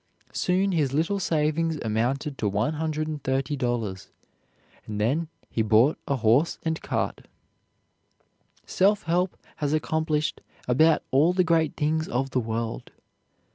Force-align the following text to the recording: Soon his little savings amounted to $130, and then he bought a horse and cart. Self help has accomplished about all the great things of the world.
Soon 0.33 0.71
his 0.71 0.95
little 0.95 1.19
savings 1.19 1.77
amounted 1.83 2.35
to 2.39 2.49
$130, 2.49 4.07
and 4.87 4.99
then 4.99 5.27
he 5.51 5.61
bought 5.61 5.99
a 6.07 6.15
horse 6.15 6.57
and 6.63 6.81
cart. 6.81 7.27
Self 8.65 9.03
help 9.03 9.37
has 9.57 9.73
accomplished 9.73 10.41
about 10.67 11.03
all 11.11 11.33
the 11.33 11.43
great 11.43 11.77
things 11.77 12.07
of 12.07 12.31
the 12.31 12.39
world. 12.39 12.89